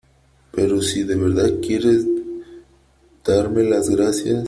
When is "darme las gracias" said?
3.23-4.39